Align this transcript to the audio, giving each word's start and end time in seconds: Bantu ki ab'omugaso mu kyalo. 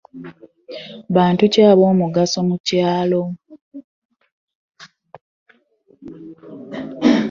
Bantu 1.15 1.43
ki 1.53 1.59
ab'omugaso 1.71 2.39
mu 2.47 2.55
kyalo. 2.67 3.21